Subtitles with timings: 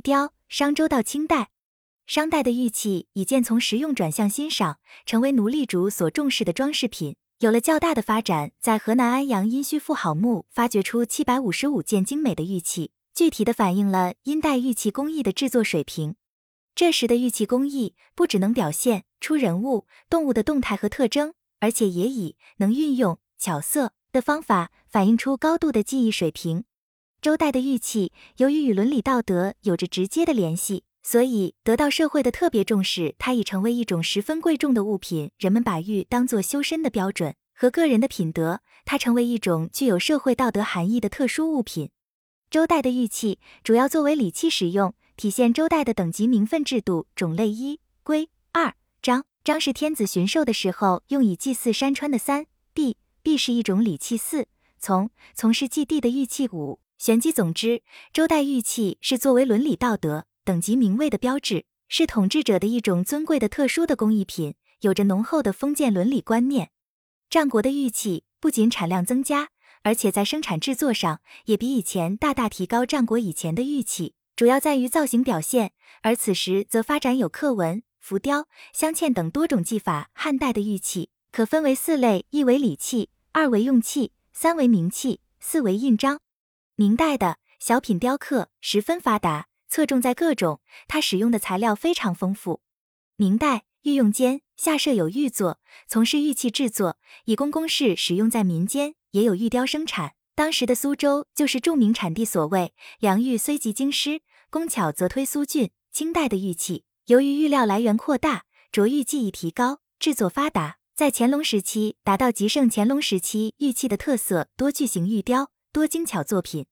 [0.00, 1.50] 雕，商周到清代，
[2.06, 8.52] 商代的玉器已渐从实用转向欣赏，成为奴隶主所重视的装饰品，有了较大的发展。
[8.60, 16.14] 在河南安阳殷墟妇好墓发掘出七百五十五件精美的玉器，具体的反映了殷代玉器工艺的制作水平。
[16.74, 26.64] 这时的玉器工艺不只能表现出人物、动物的动态和特征，而且也以能运用巧色的方法反映出高度的技艺水平。
[27.22, 33.14] 周代的玉器，由于与伦理道德有着直接的联系，所以得到社会的特别重视。
[33.18, 41.90] 它已成为一种十分贵重的物品，人们把玉当作修身的标准和个人的品德，它成为一种具有社会道德含义的特殊物品。
[42.48, 47.06] 周代的玉器主要作为礼器使用，体现周代的等级名分制度。
[47.14, 49.26] 种类一：规、二、章。
[49.44, 52.46] 章是天子巡狩的时候用以祭祀山川的三。
[52.72, 54.16] 璧，璧是一种礼器。
[54.16, 54.46] 四、
[54.78, 56.48] 从，从事祭地的玉器。
[56.48, 56.80] 五。
[57.00, 57.82] 玄机总之，
[58.12, 66.72] 周代玉器是作为伦理道德、等级名位的标志，是统治者的一种尊贵的特殊的工艺品，有着浓厚的封建伦理观念。
[67.30, 69.48] 战国的玉器不仅产量增加，
[69.82, 72.84] 而且在生产制作上也比以前大大提高。
[72.84, 80.10] 战国以前的玉器主要在于造型表现，而此时则发展有刻纹、浮雕、镶嵌等多种技法。
[80.12, 86.20] 汉代的玉器可分为四类：一为礼器，二为用器，三为名器，四为印章。
[86.80, 92.62] 明代的小品雕刻十分发达，侧重在各种，它使用的材料非常丰富。
[93.16, 98.30] 明代御用间下设有玉座，从事玉器制作，以供宫室使用。
[98.30, 100.14] 在民间也有玉雕生产。
[100.34, 102.24] 当时的苏州就是著名产地。
[102.24, 105.68] 所谓良玉虽及京师，工巧则推苏峻。
[105.92, 112.70] 清代的玉器由于玉料来源扩大，琢玉技艺提高，制作发达，在乾隆时期达到极盛。
[112.70, 115.50] 乾隆时期玉器的特色多巨型玉雕。
[115.72, 116.66] 多精巧作品，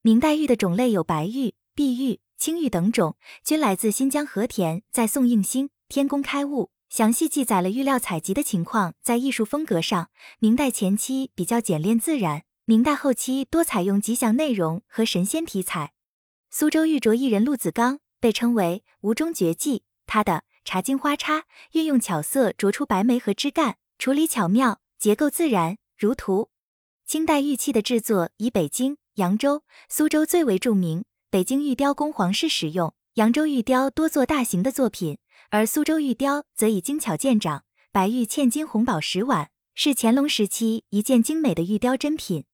[0.00, 4.82] 明代玉的种类有白玉、碧玉、青玉等种，均来自新疆和田。
[4.90, 8.94] 在宋应星《天工开物》详细记载了玉料采集的情况。
[9.02, 15.92] 在艺术风格上，明代前期比较简练自然，明代后期多采用吉祥内容和神仙题材。
[16.50, 26.48] 苏州玉镯艺人陆子刚被称为吴中绝技，他的茶金花叉运用巧色琢出白梅和枝干，处理巧妙，结构自然，如图。
[27.08, 31.06] 清代玉器的制作以北京、扬州、苏州最为著名。
[31.30, 35.16] 北京玉雕供皇室使用，扬州玉雕多做大型的作品，
[35.48, 37.64] 而苏州玉雕则以精巧见长。
[37.92, 42.44] 白玉嵌金红宝石碗是乾隆时期一件精美的玉雕珍品。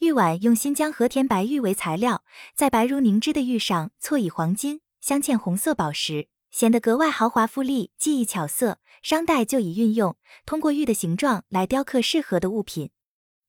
[0.00, 2.24] 玉碗用新疆和田白玉为材料，
[2.56, 8.80] 在白如凝脂的玉上错以黄金镶嵌红色宝石，显得格外豪华富丽，技艺巧色。
[9.00, 12.90] 商代就已运用通过玉的形状来雕刻适合的物品。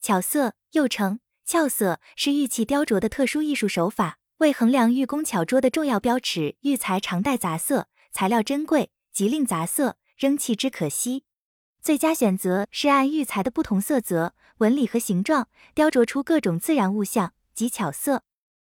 [0.03, 6.57] 巧色又称俏色，是玉器雕琢的特殊艺术手法，为衡量玉工巧拙的重要标尺。
[6.59, 11.23] 玉材常带杂色，材料珍贵，即令杂色扔弃之可惜。
[11.81, 18.23] 最佳选择是按玉材的不同色泽、纹理和形状，雕琢出各种自然物象及巧色。